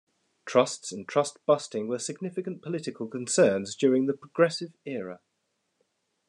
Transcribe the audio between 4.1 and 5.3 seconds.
Progressive Era.